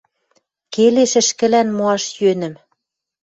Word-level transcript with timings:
Келеш 0.73 1.13
ӹшкӹлӓн 1.21 1.67
моаш 1.77 2.03
йӧнӹм 2.21 2.55